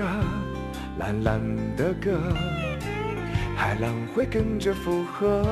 [0.00, 0.06] 着
[0.98, 1.38] 蓝蓝
[1.76, 2.18] 的歌，
[3.54, 5.42] 海浪会跟着附和。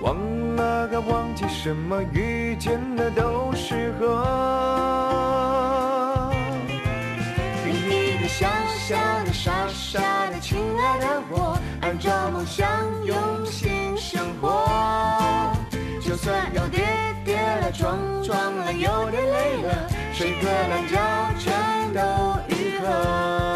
[0.00, 0.16] 忘
[0.54, 4.22] 了该忘记什么，遇见的都适合。
[7.64, 8.46] 给一个小
[8.86, 12.68] 小的、傻傻的、亲爱的我，按照梦想
[13.04, 14.64] 用心生活。
[16.00, 16.86] 就算要跌
[17.24, 20.96] 跌了、撞撞了、有点累了，睡个懒觉
[21.40, 22.00] 全都
[22.54, 23.53] 愈合。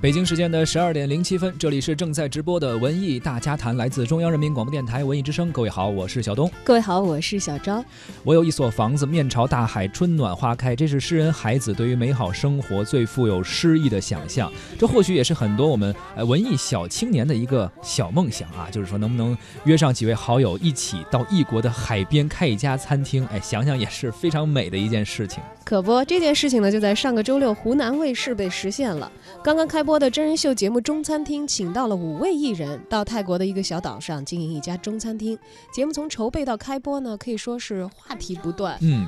[0.00, 5.50] 北京时间的十二点零七分，这里是正在直播的文艺大家谈，来自中央人民广播电台文艺之声。
[5.50, 6.48] 各位好，我是小东。
[6.62, 7.84] 各位好，我是小昭。
[8.22, 10.76] 我有一所房子，面朝大海，春暖花开。
[10.76, 14.52] 这是诗人海子对于美好生活最富有诗意的想象。
[14.78, 23.26] 这或许也是很多我们呃文艺小青年的一个小梦想啊，就是说能不能约上几位好友一起到异国的海边开一家餐厅？
[23.32, 25.42] 哎，想想也是非常美的一件事情。
[25.64, 29.10] 可不，这件事情呢，就在上个周六，湖南卫视被实现了。
[29.42, 35.38] 刚刚开播的真人秀节目《中餐厅》，请到了五位艺人到泰国的一个小岛上经营一家中餐厅。
[35.72, 38.76] 节目从筹备到开播呢，可以说是话题不断。
[38.82, 39.06] 嗯，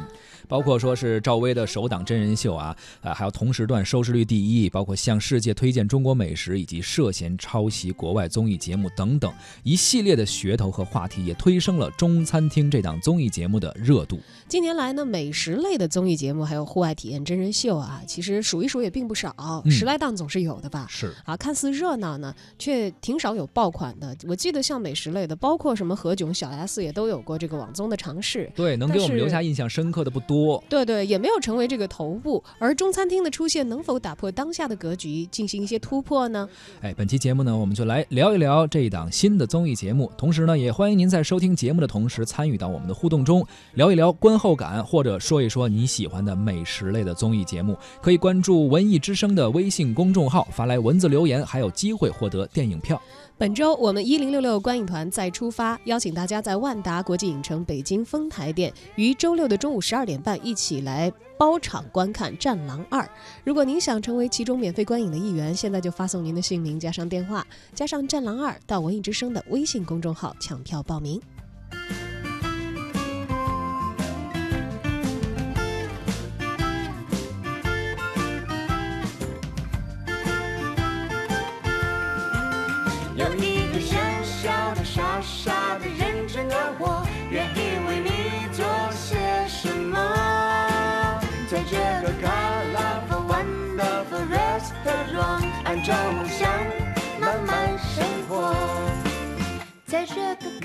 [0.51, 14.19] 包括说是赵薇的首档真人秀啊，呃，还有同时段收视率第一，包括向世界推荐中国美食，以及涉嫌抄袭国外综艺节目等等一系列的噱头和话题，也推升了《中餐厅》这档综艺节目的热度。
[14.49, 20.85] 近年来呢，美食类的综艺节目还有户外体验真人秀啊，其实数一数也并不少，十来档总是有的吧？
[20.91, 24.17] 是啊，看似热闹呢，却挺少有爆款的。
[24.27, 28.51] 我记得像美食类的，包括什么何炅、小 S 也都有过这个网综的尝试。
[28.57, 30.40] 对，能给我们留下印象深刻的不多。
[30.69, 32.43] 对对，也没有成为这个头部。
[32.59, 36.49] 而中餐厅的出现，能否打破当下的格局，进行一些突破呢？
[36.81, 40.11] 哎，本期节目呢，我们就来聊一聊这一档新的综艺节目。
[40.17, 47.77] 同时呢，也欢迎您在收听节目的同时参与到我们的互动中，聊一聊观后感，或者说一说你喜欢的美食类的综艺节目。
[48.01, 53.01] 可以关注文艺之声的微信公众号，发来文字留言，还有机会获得电影票。
[53.39, 63.03] 本周我们一零六六观影团再出发，邀请大家在万达国际影城北京丰台店，于周六的中午十二点半一起来包场观看《战狼二》。
[63.45, 71.21] 如果您想成为其中免费观影的一员，现在就发送您的姓名加上电话加上《战狼二》到文艺之声的微信公众号抢票报名。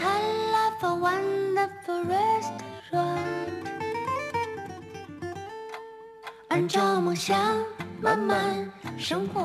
[0.05, 0.13] 这个
[0.79, 3.17] colorful wonderful restaurant，
[6.49, 7.57] 按照梦想
[7.99, 9.41] 慢慢生活。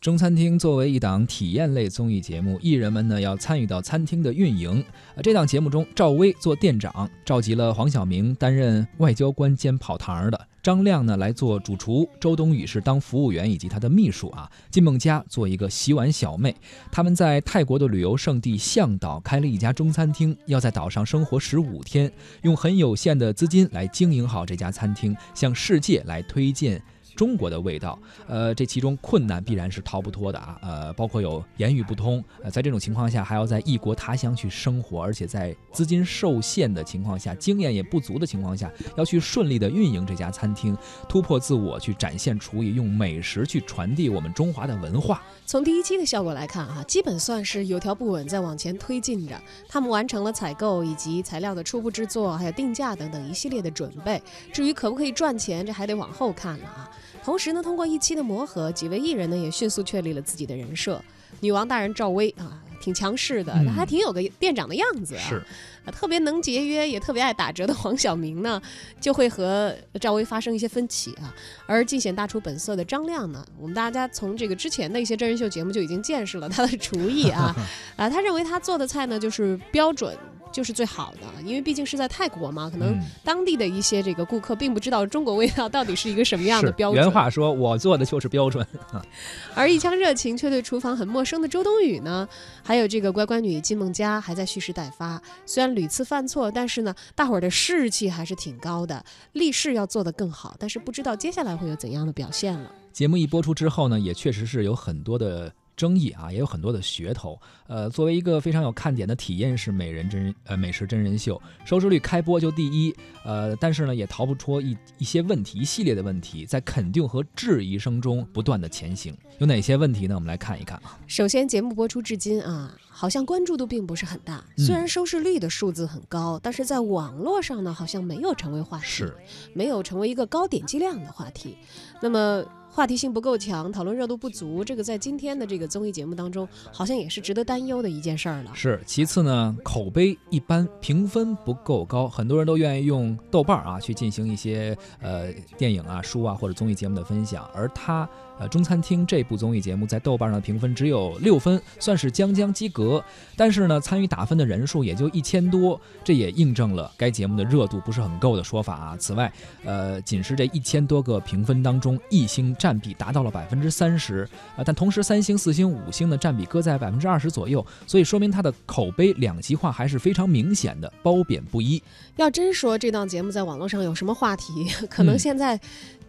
[0.00, 4.84] 中餐厅作为一档体验类综艺节目，艺人们呢要参与到餐厅的运营。
[5.22, 16.56] 这档节目中，赵薇做店长，召集了黄晓明担任外交官兼跑堂的，张亮呢来做主厨，周冬雨是当服务员以及他的秘书啊，金梦佳做一个洗碗小妹。
[16.90, 22.10] 他们在泰国的旅游胜地向岛开了一家中餐厅，要在岛上生活十五天，
[22.40, 26.82] 用很有限的资金来经营好这家餐厅，向世界来推荐。
[27.14, 40.76] 中国的味道，呃，这其中困难必然是逃不脱的啊，呃，包括有言语不通，呃，在这种情况下还要在异国他乡去生活，而且在资金受限的情况下，经验也不足的情况下，要去顺利的运营这家餐厅，
[41.08, 45.22] 突破自我，去展现厨艺，用美食去传递我们中华的文化。
[45.46, 49.40] 从第一期的效果来看，哈，基本算是有条不紊在往前推进着。
[49.68, 54.22] 他们完成了采购以及材料的初步制作，还有定价等等一系列的准备。
[54.52, 56.90] 至于可不可以赚钱，这还得往后看了啊。
[57.24, 61.02] 同时呢，通过一期的磨合，几位艺人呢也迅速确立了自己的人设。
[61.40, 65.22] 女王大人赵薇啊，挺强势的，嗯还挺有个店长的样子啊。
[65.28, 65.42] 是
[65.84, 68.62] 啊，特别能节约，也特别爱打折的黄晓明呢，
[69.00, 71.34] 就会和赵薇发生一些分歧啊。
[71.66, 77.54] 而尽显大厨本色的张亮呢，我们大家从这个之前的一些真人秀节目就已经见识了他的厨艺啊
[77.96, 80.16] 啊，他认为他做的菜呢就是标准。
[80.54, 87.02] 就是最好的，因为毕竟是在泰国嘛，可能嗯当地的一些这个顾客并不知道中国味道到底是一个什么样的标准。
[87.02, 88.64] 原话说，我做的就是标准。
[89.56, 92.28] 而一腔热情却对厨房很陌生的周冬雨呢，
[92.62, 95.20] 还有这个乖乖女金梦佳还在蓄势待发。
[95.44, 100.54] 虽然屡次犯错，但是呢，大伙儿的士气还是挺高的，立誓要做得更好。
[100.56, 102.70] 但是不知道接下来会有怎样的表现了。
[102.92, 107.38] 节目一播出之后呢，也确实是有很多的争议啊，也有很多的噱头。
[107.66, 112.94] 呃，作为一个非常有看点的体验式美人真人呃美食真人秀，收视率开播就第一。
[113.24, 119.16] 呃，但是呢，也逃不出一一些问题，一系列的问题，在肯定和质疑声中不断的前行。
[119.38, 120.14] 有哪些问题呢？
[120.14, 120.98] 我们来看一看啊。
[121.06, 124.44] 首先，节目播出至今啊，好像关注度并不是很大。
[124.58, 129.16] 嗯虽然收视率的数字很高，但是在网络上呢，好像没有成为话题，是，
[129.54, 131.56] 没有成为一个高点击量的话题。
[132.02, 132.44] 那么
[132.74, 138.50] 话题性不够强，讨论热度不足，这个在今天的这个综艺节目当中，好像也是值得担忧的一件事儿了。
[138.52, 148.08] 是，其次呢，口碑一般，评分不够高，很多人都愿意用豆瓣儿啊去进行一些呃电影啊、书啊或者综艺节目的分享，而它
[148.38, 153.02] 呃中餐厅这部综艺节目在豆瓣上的评分只有六分，算是将将及格，
[153.36, 158.96] 但是呢，参与打分的人数也就一千多，这也印证了该节目的热度不是很够的说法啊。
[158.96, 159.32] 此外，
[159.64, 171.82] 呃，仅是这一千多个评分当中，一星占比达到了百分之三十，啊，但同时三星、四星、五星的占比各在百分之二十左右，所以说明它的口碑两极化还是非常明显的，褒贬不一。
[172.16, 175.58] 要真说这档节目在网络上有什么话题，可能嗯现在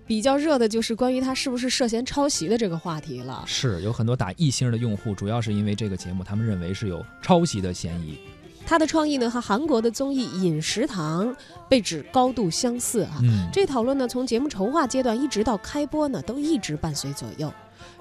[0.08, 3.44] 比较热的就是关于他是不是涉嫌抄袭的这个话题了。
[3.48, 8.18] 是有很多打一星的用户，主要是因为这个节目，他们认为是有抄袭的嫌疑。
[8.68, 11.28] 他的创意呢和韩国的综艺《饮食堂》
[11.70, 13.20] 被指高度相似啊。
[13.22, 17.54] 嗯，这讨论呢，从节目筹划阶段一直到开播呢，都一直伴随左右。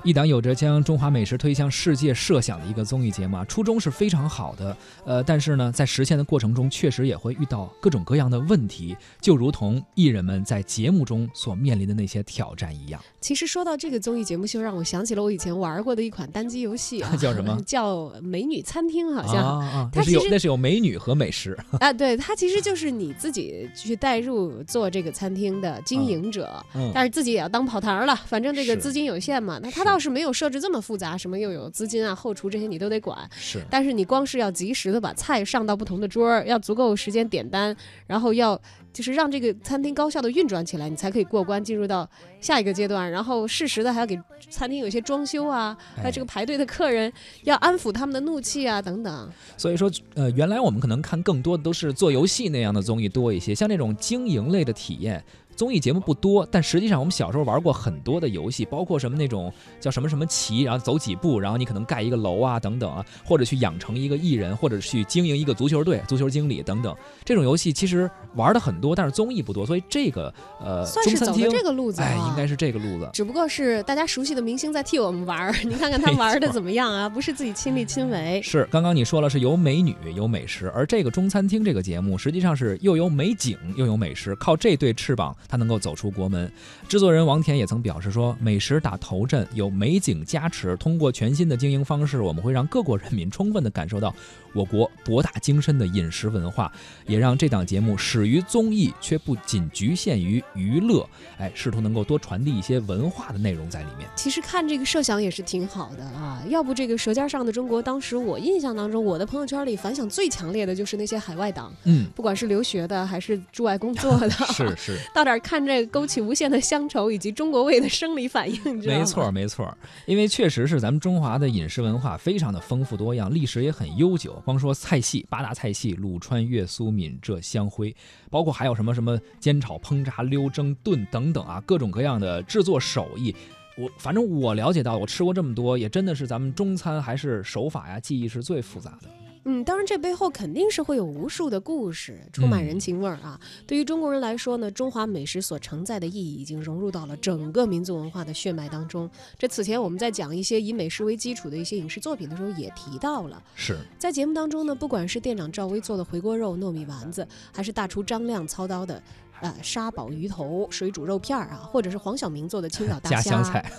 [0.05, 13.01] 一档有着将中华美食推向世界设想的一个综艺节目啊，初衷是非常好的，呃，但是呢，在实现的过程中，确实也会遇到各种各样的问题，就如同艺人们在节目中所面临的那些挑战一样。
[13.19, 29.59] 其实说到这个综艺节目秀，让我想起了我以前玩过的一款单机游戏啊， 叫什么叫《美女餐厅》，好像啊啊，那是有那是有美女和美食，啊，对，它其实就是你自己去代入做这个餐厅的经营者，嗯，但是自己也要当跑堂了，反正这个资金有限嘛。
[29.63, 33.17] 那它是倒是没有设置这么复杂，什么又有资金啊、后厨这些你都得管。
[33.37, 37.75] 是但是你光是要及时的把菜上到不同的桌儿，要足够时间点单，
[38.09, 38.61] 然后要
[38.93, 42.09] 就是让这个餐厅高效的运转起来，你才可以过关进入到
[42.41, 43.09] 下一个阶段。
[43.09, 44.19] 然后适时的还要给
[44.51, 47.13] 餐厅有一些装修啊，还有这个哎排队的客人
[47.45, 49.31] 要安抚他们的怒气啊等等。
[49.57, 55.25] 所以说，呃，原来我们可能看更多的都是做游戏那样的综艺多一些，像这种经营类的体验。
[55.57, 66.95] 综艺节目不多，但实际上我们小时候玩过很多的游戏，包括什么那种叫什么什么棋，然后走几步，然后你可能盖一个楼啊等等啊，或者去养成一个艺人，或者去经营一个足球队、足球经理等等。
[67.25, 73.09] 这种游戏其实玩的很多，但是综艺不多，所以这个呃算是走的这个路子、啊，哎，应该是这个路子。
[73.13, 77.09] 只不过是大家熟悉的明星在替我们玩儿，你看看他玩的怎么样啊？
[77.09, 78.41] 不是自己亲力亲为。
[78.43, 86.51] 是，刚刚你说了是有美女有美食，而这个中餐厅这个节目实际上是又有美景又有美食，靠这对翅膀它能够走出国门。
[86.89, 94.15] 制作人王田也曾表示说，美食打头阵，有美景加持，通过全新的经营方式，我们会让各国人民充分地感受到
[94.53, 96.73] 我国博大精深的饮食文化，
[97.07, 101.09] 也让这档节目始于综艺，却不仅局限于娱乐，
[101.39, 104.09] 哎，试图能够多传递一些文化的内容在里面。
[104.15, 114.99] 其实看这个设想也是挺好的啊，要不这个《舌尖上的中国》，当时我印象当中，我的朋友圈里反响最强烈的就是那些海外党，嗯，不管是留学的还是驻外工作的， 是是。
[115.15, 119.01] 到点儿看这个勾起无限的乡愁以及中国味的生理反应，你知道吗？
[119.01, 124.41] 没错，没错，因为确实是咱们中华的饮食文化非常的丰富多样，历史也很悠久。
[124.45, 127.95] 光说菜系，八大菜系：鲁川、粤苏、闽浙湘徽，
[128.31, 133.35] 包括还有什么什么煎炒烹炸溜蒸炖等等啊，各种各样的制作手艺。
[133.77, 139.09] 我反正我了解到，我吃过这么多，也真的是咱们中餐还是手法呀、技艺是最复杂的。
[139.45, 143.39] 嗯，当然这背后肯定是会有无数的故事，充满人情味儿啊。
[143.67, 149.09] 对于中国人来说呢，中华美食所承载的意义已经融入到了整个民族文化的血脉当中。
[149.39, 153.43] 这此前我们在讲一些以美食为基础的一些影视作品的时候也提到了。
[153.55, 159.03] 是，在节目当中呢，不管是店长赵薇做的回锅肉、糯米丸子，还是大厨张亮操刀的
[159.41, 163.73] 呃沙煲鱼头、水煮肉片儿啊，或者是黄晓明做的青岛大 家虾，乡菜，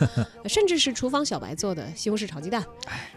[0.45, 2.63] 甚至是厨房小白做的西红柿炒鸡蛋，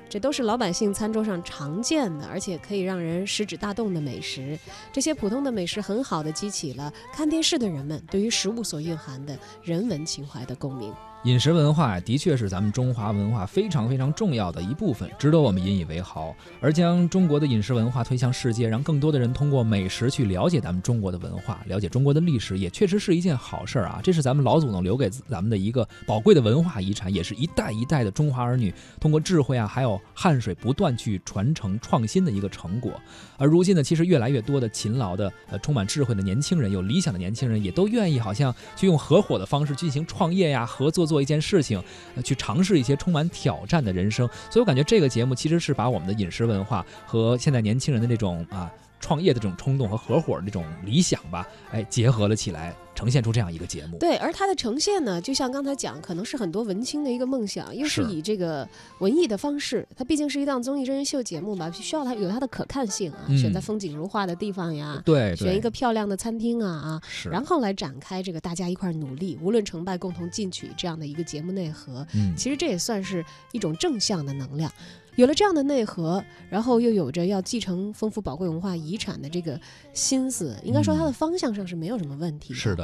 [0.09, 4.59] 这都是老百姓餐桌上常见的，而且可以让人食指大动的美食。
[4.93, 10.93] 这些普通的美食很好的激起了看电视的人们对于食物所蕴含的人文情怀的共鸣。
[11.29, 16.35] 饮食文化的确是咱们中华文化非常非常重要的一部分，值得我们引以为豪。
[16.59, 24.01] 而将中国的饮食文化推向世界，让更多的人通过美食去了解咱们中国的文化，了解中国的历史，也确实是一件好事儿啊！
[24.03, 32.91] 这是咱们老祖宗留给咱们的一个宝贵的文化遗产，也是一代一代的中华儿女通过智慧啊，还有汗水不断去传承创新的一个成果。
[33.37, 41.83] 而如今呢，其实越来越多的勤劳的、呃充满智慧的年轻人，有理想的年轻人，也都愿意好像去用合伙的方式进行创业呀，合作做一件事情，
[42.25, 44.29] 去尝试一些充满挑战的人生。
[44.51, 48.71] 所以我感觉这个节目其实是把我们的饮食文化和现在年轻人的这种啊
[49.01, 53.97] 创业的这种冲动和合伙的这种理想吧，哎，结合了起来，呈现出这样一个节目。
[53.97, 72.05] 对，而它的呈现呢，就像刚才讲，可能是很多文青的一个梦想，又是是以这个文艺的方式，它毕竟是一档综艺真人秀节目嘛，需要它有它的可看性啊，选在嗯风景如画的地方呀，对，对选一个漂亮的餐厅啊啊，然后来展开这个大家一块儿努力，无论成败共同进取这样的一个节目内核。
[72.15, 74.73] 嗯，其实这也算是一种正向的能量。
[75.17, 79.61] 有了这样的内核，然后又有着要继承丰富宝贵文化遗产的这个
[79.93, 82.55] 心思，应该说它的方向上是没有什么问题。
[82.55, 82.77] 嗯是，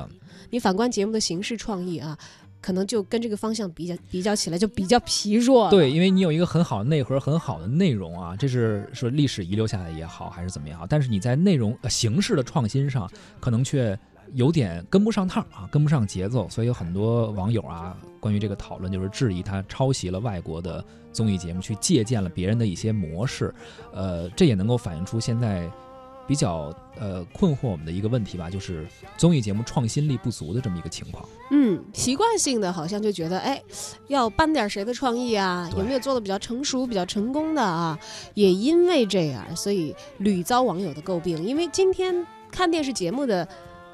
[0.50, 2.16] 你反观节目的形式创意啊，
[2.60, 5.68] 可能就跟这个方向比较比较起来就比较疲弱。
[5.70, 13.98] 对，因为你有一个很好的内核、很好的内容啊，这是说历史遗留下来也好，还是怎么样好，但是你在内容、呃、形式的创新上，可能却
[14.34, 23.52] 有点跟不上趟啊，跟不上节奏，所以有很多网友啊，关于这个讨论就是质疑他抄袭了外国的综艺节目，去借鉴了别人的一些模式，
[23.92, 25.68] 呃，这也能够反映出现在。
[26.26, 31.28] 比较呃困惑我们的一个问题吧，就是综艺节目创新力不足的这么一个情况。
[31.50, 33.62] 嗯，习惯性的好像就觉得，哎，
[34.08, 35.70] 要搬点谁的创意啊？
[35.76, 37.98] 有没有做的比较成熟、比较成功的啊？
[38.34, 41.44] 也因为这样，所以屡遭网友的诟病。
[41.44, 43.46] 因为今天看电视节目的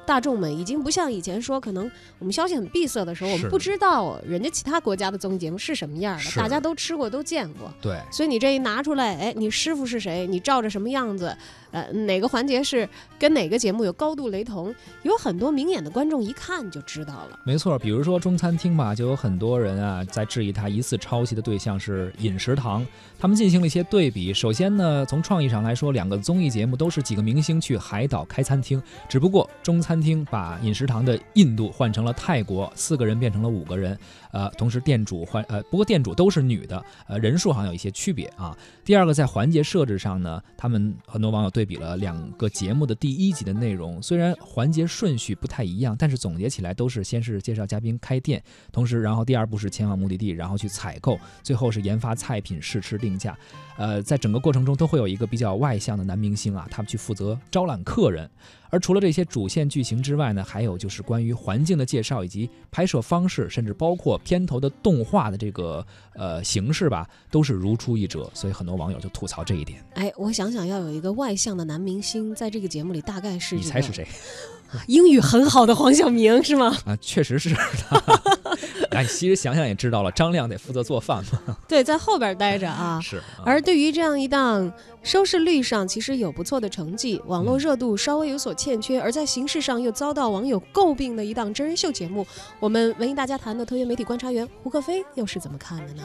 [0.05, 7.71] 大众们，已经不像以前说，可能我们消息很闭塞的时候，我们不知道人家其他国家的综艺节目是什么样的，大家都吃过、都见过。
[7.81, 10.25] 对，所以你这一拿出来，哎，你师傅是谁？
[10.25, 11.35] 你照着什么样子？
[11.71, 12.87] 呃，哪个环节是
[13.17, 14.73] 跟哪个节目有高度雷同？
[15.03, 17.39] 有很多明眼的观众一看就知道了。
[17.45, 22.85] 没错，比如说中餐厅吧，就有很多人啊在质疑他疑似抄袭的对象是饮食堂。
[23.19, 24.33] 他们进行了一些对比。
[24.33, 33.97] 首先呢，从创意上来说，两个综艺节目都是几个明星去海岛开餐厅，只不过中餐厅把饮食堂的印度换成了泰国，四个人变成了五个人。
[34.31, 38.57] 呃，同时店主换呃，不过店主都是女的，呃，人数好像有一些区别啊。
[38.83, 48.41] 第二个，在环节设置上呢，他们很多网友对对比了两个节目的第一集的内容，虽然环节顺序不太一样，但是总结起来都是先是介绍嘉宾开店，
[48.71, 53.37] 同时然后第二步是前往目的地，然后去采购，最后是研发菜品、试吃、定价。
[53.77, 58.27] 呃，在整个过程中都会有一个比较外向的男明星啊，他们去负责招揽客人。
[58.71, 65.85] 而除了这些主线剧情之外呢，还有就是关于环境的介绍以及拍摄方式，甚至包括片头的动画的这个
[66.15, 68.27] 呃形式吧，都是如出一辙。
[68.33, 69.85] 所以很多网友就吐槽这一点。
[69.93, 74.07] 哎，我想想，要有一个外向的男明星在这个节目里，大概是这个你猜是谁
[74.87, 76.75] 英语很好的黄晓明是吗？
[76.85, 76.95] 啊？
[77.01, 78.01] 确实是他。
[78.91, 81.57] 哎，其实想想也知道了，张亮得负责做饭嘛。
[81.67, 82.99] 对，在后边待着啊。
[83.03, 83.17] 是。
[83.17, 92.27] 啊而对于这样一档收视率上其实有不错的成绩，网络嗯热度稍微有所欠缺，而在形式上又遭到网友诟病的一档真人秀节目，
[92.59, 96.03] 我们文艺大家谈的特约媒体观察员胡克飞又是怎么看的呢？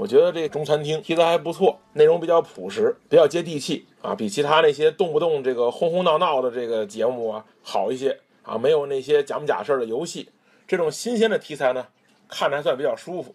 [0.00, 10.30] 我觉得这中餐厅题材还不错，内容比较朴实，比较接地气啊，比其他那些动不动这个轰轰闹闹的这个节目啊好一些啊，没有那些假不假事的游戏。
[10.66, 11.86] 这种新鲜的题材呢，
[12.28, 13.34] 看着还算比较舒服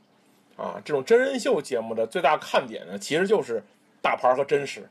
[0.58, 0.82] 啊。
[0.84, 3.62] 这种真人秀节目的最大看点呢，其实就是
[4.02, 4.90] 大牌和真实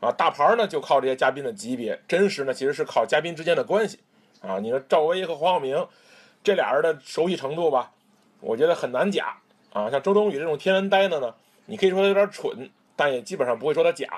[0.00, 0.10] 啊。
[0.10, 3.98] 大牌呢就靠这些嘉宾的级别，真实呢其实是靠嘉宾之间的关系
[4.40, 4.58] 啊。
[4.58, 5.86] 你说赵薇和黄晓明
[6.42, 7.92] 这俩人的熟悉程度吧，
[8.40, 9.36] 我觉得很难假。
[9.72, 11.34] 啊，像周冬雨这种天然呆的呢，
[11.66, 14.08] 你可以说他有点蠢，但也基本上不会说他假。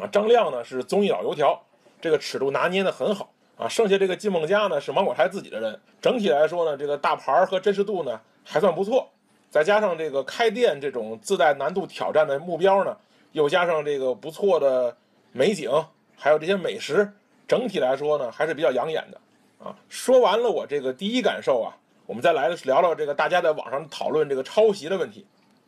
[0.00, 1.60] 啊，张亮呢是综艺老油条，
[2.00, 3.68] 这个尺度拿捏的很好啊。
[3.68, 9.08] 剩下这个金梦佳呢是芒果台自己的人，整体来说呢，这个大牌和真实度呢还算不错。
[9.50, 12.96] 再加上这个开店这种自带难度挑战的目标呢，
[13.32, 14.96] 又加上这个不错的
[15.32, 15.70] 美景，
[16.16, 17.10] 还有这些美食，
[17.48, 19.20] 整体来说呢还是比较养眼的
[19.64, 19.74] 啊。
[19.88, 21.74] 说完了我这个第一感受啊。
[22.06, 25.26] 我们再来聊聊这个大家在网上讨论这个抄袭的问题，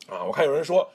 [0.08, 0.88] 啊，我看有人说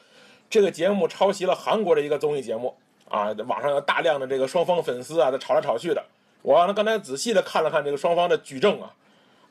[0.49, 2.73] 这个节目抄袭了韩国的一个综艺节目，
[3.09, 6.01] 啊，网上有大量的这个双方粉丝啊在吵来吵去的，
[6.41, 8.93] 我呢刚才仔细的看了看这个双方的举证啊，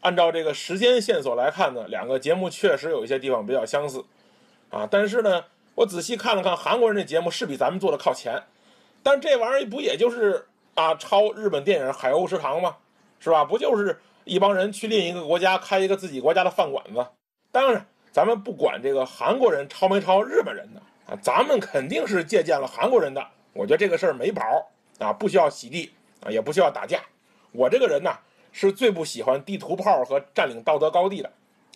[0.00, 4.02] 按照这个时间线索来看呢，两个节目确实有一些地方比较相似，
[4.70, 5.44] 啊，但是呢，
[5.74, 8.42] 我仔细看了看韩国人的节目是比咱们做的靠前，
[9.02, 12.76] 但这玩意儿不也就是啊抄日本电影《海鸥食堂》吗？
[13.20, 13.44] 是吧？
[13.44, 17.06] 不就是一帮人去另一个国家开一个自己国家的饭馆子？
[17.50, 23.26] 当然，咱们不管这个韩国人抄没抄日本人的啊，咱们肯定是借鉴了韩国人的。
[23.52, 25.92] 我觉得这个事儿没跑啊，不需要洗地。
[26.24, 27.00] 啊，也不需要打架。
[27.50, 28.16] 我这个人呢，
[28.52, 31.28] 是最不喜欢地图炮和占领道德高地的。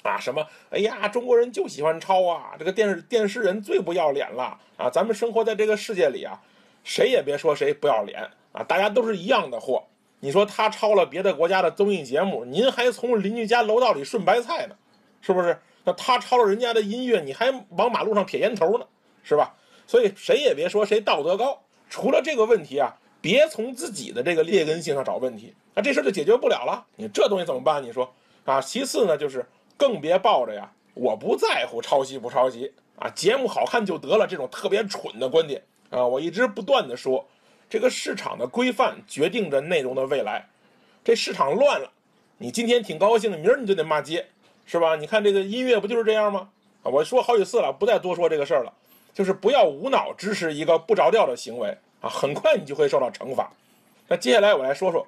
[0.04, 0.46] 啊，什么？
[0.70, 2.54] 哎呀，中国人就喜欢抄啊！
[2.56, 4.88] 这个电视电视人最不要脸了啊！
[4.88, 6.40] 咱们生活在这个世界里啊，
[6.84, 8.22] 谁也别说谁不要脸
[8.52, 8.62] 啊！
[8.62, 9.82] 大家都是一样的货。
[10.20, 14.74] 你说他抄了别的国家的综艺节目，您还从邻居家楼道里顺白菜呢，
[15.20, 15.58] 是不是？
[15.84, 18.86] 那他抄了人家的音乐，你还往马路上撇烟头呢，
[19.22, 19.54] 是吧？
[19.86, 21.62] 所以谁也别说谁道德高。
[21.88, 22.96] 除了这个问题啊。
[23.18, 26.86] 别从自己的这个劣根性上找问题，那这事就解决不了了。
[26.94, 27.82] 你这东西怎么办？
[27.82, 28.08] 你说
[28.44, 28.60] 啊？
[28.60, 29.44] 其次呢，就是
[29.76, 36.06] 更别抱着呀，我不在乎抄袭不抄袭啊，节目好看就得了这种特别蠢的观点啊。
[36.06, 37.26] 我一直不断的说，
[37.68, 40.46] 这个市场的规范决定着内容的未来。
[41.04, 41.90] 这市场乱了，
[42.38, 44.26] 你今天挺高兴，明儿你就得骂街，
[44.64, 44.96] 是吧？
[44.96, 46.48] 你看这个音乐不就是这样吗？
[46.82, 48.72] 啊，我说好几次了，不再多说这个事儿了，
[49.12, 51.76] 就是不要无脑支持一个不着调的行为。
[52.00, 53.50] 啊，很快你就会受到惩罚。
[54.08, 55.06] 那接下来我来说说，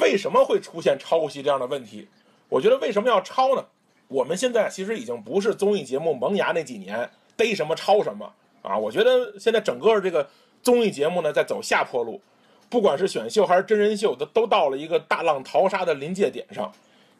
[0.00, 2.08] 为什么会出现抄袭这样的问题？
[2.48, 3.64] 我觉得为什么要抄呢？
[4.06, 8.78] 我们现在其实已经不是综艺节目萌芽那几年，逮什么抄什么啊！
[8.78, 10.26] 我觉得现在整个这个
[10.62, 12.20] 综艺节目呢，在走下坡路，
[12.68, 16.72] 不管是选秀还是真人秀，都都到了一个大浪淘沙的临界点上。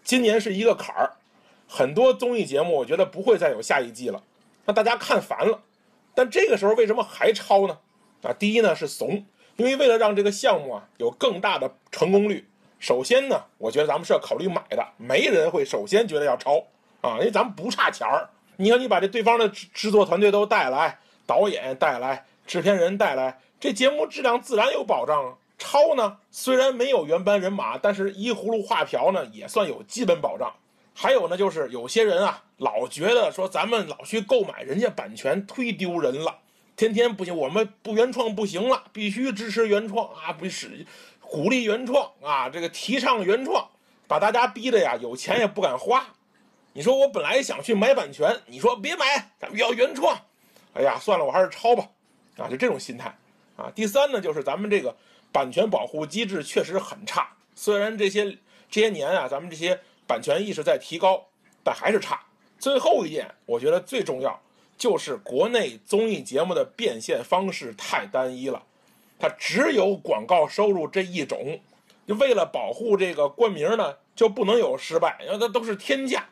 [0.05, 1.13] 今年是一个坎儿，
[1.67, 4.23] 很多综艺节目我觉得不会再有下一季了，
[4.65, 5.61] 让大家看烦了。
[6.15, 7.79] 但这个时候为什么还抄呢？
[8.23, 9.25] 啊，第一呢是怂，
[9.57, 16.65] 因为为了让这个项目啊有更大的成功率，首先呢，我觉得咱们是要考虑买的，没人会首先觉得要抄
[17.01, 18.29] 啊，因为咱们不差钱儿。
[18.57, 25.35] 你看，你把这对方的制制作团队都带来，导演带来，制片人带来，这节目质量自然有保障啊。
[25.59, 30.55] 抄呢，虽然没有原班人马，但是依葫芦画瓢呢，也算有基本保障。
[30.95, 36.39] 还有呢，就是有些人啊，老觉得说咱们老去购买人家版权，忒丢人了。
[36.75, 40.33] 天天不行，我们不原创不行了，必须支持原创啊！
[40.33, 40.87] 不是
[41.21, 43.69] 鼓励原创啊，这个提倡原创，
[44.07, 46.07] 把大家逼的呀，有钱也不敢花。
[46.73, 50.17] 你说我本来想去买版权，你说别买，咱们要原创。
[50.75, 51.85] 哎呀，算了，我还是抄吧。
[52.39, 53.15] 啊，就这种心态
[53.57, 53.71] 啊。
[53.75, 54.97] 第三呢，就是咱们这个
[55.31, 57.29] 版权保护机制确实很差。
[57.55, 58.39] 虽然这些
[58.71, 61.27] 这些年啊，咱们这些版权意识在提高，
[61.63, 62.21] 但还是差。
[62.59, 64.41] 最后一点，我觉得最重要。
[64.77, 68.63] 就是国内综艺节目的变现方式太单一了，
[69.19, 71.59] 它只有广告收入这一种。
[72.07, 76.29] 就为了保护这个冠名呢，就不能有失败，因为它都是天价，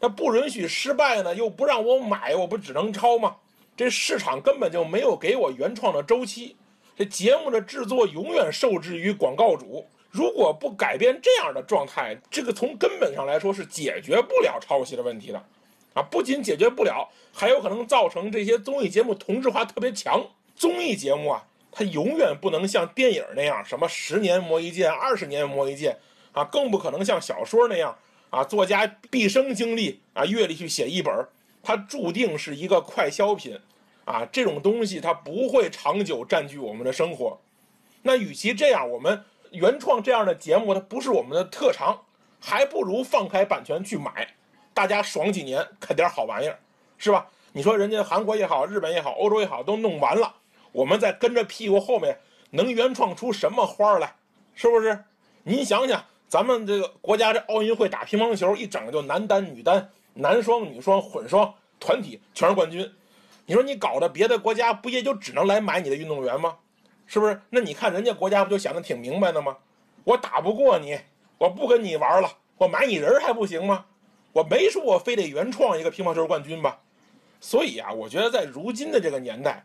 [0.00, 3.36] 它不允许失败呢，又不让我买，我不只能抄吗？
[3.76, 6.56] 这市场根本就没有给我原创的周期，
[6.96, 9.86] 这节目的制作永远受制于广告主。
[10.10, 15.44] 如果不改变这样的状态，这个从根本上来说是解决不了抄袭的问题的。
[15.94, 20.24] 啊，不仅解决不了，还有可能造成这些综艺节目同质化特别强。
[20.56, 25.96] 综艺节目啊，它永远不能像电影那样，什么十年磨一剑，二十年磨一剑，
[26.32, 27.96] 啊，更不可能像小说那样，
[28.30, 31.12] 啊，作家毕生精力啊，阅历去写一本，
[31.64, 33.58] 它注定是一个快消品，
[34.04, 37.40] 啊，这种东西它不会长久占据我们的生活。
[38.02, 42.02] 那与其这样，我们原创这样的节目，它不是我们的特长，
[42.38, 44.34] 还不如放开版权去买。
[44.74, 46.58] 大家爽几年，看点好玩意儿，
[46.98, 47.26] 是吧？
[47.52, 50.34] 你说人家韩国也好，日本也好，欧洲也好，都弄完了，
[50.72, 52.18] 我们再跟着屁股后面，
[52.50, 54.16] 能原创出什么花来？
[54.54, 55.04] 是不是？
[55.44, 62.90] 您想想，咱们这个国家这奥运会打乒乓球，一整就男单、女单、男双、女双、混双、团体全是冠军。
[63.46, 66.56] 你说你搞的别的国家不也就只能来买你的运动员吗？
[67.06, 67.38] 是不是？
[67.50, 69.58] 那你看人家国家不就想的挺明白的吗？
[70.04, 70.98] 我打不过你，
[71.36, 73.86] 我不跟你玩了，我买你人还不行吗？
[74.32, 76.80] 我没说我非得原创一个乒乓球冠军吧，
[77.40, 79.64] 所以啊，我觉得在如今的这个年代，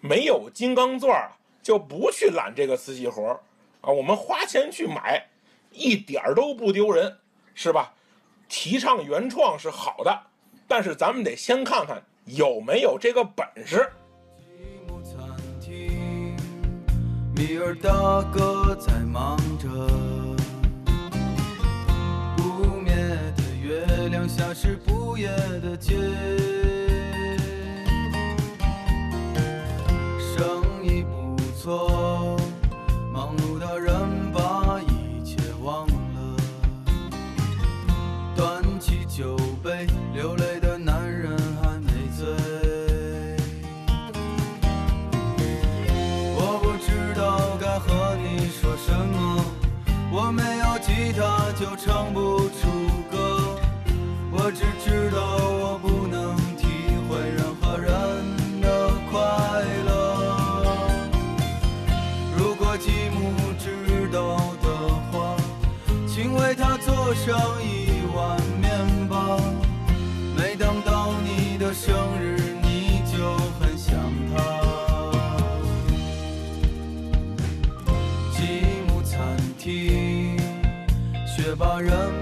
[0.00, 1.30] 没有金刚钻
[1.62, 3.40] 就不去揽这个瓷器活儿
[3.80, 3.90] 啊。
[3.90, 5.28] 我们花钱去买，
[5.70, 7.16] 一点儿都不丢人，
[7.54, 7.94] 是吧？
[8.54, 10.20] 提倡原创是好的，
[10.68, 13.90] 但是咱们得先看看有没有这个本事。
[17.34, 19.68] 米尔大哥在忙着。
[22.36, 25.28] 不灭的月亮下是不夜，
[25.62, 25.96] 的街
[67.14, 69.38] 上一碗面吧。
[70.36, 73.94] 每当到你的生日，你就很想
[74.34, 74.36] 他。
[78.32, 80.36] 积木餐厅，
[81.36, 82.21] 却把人。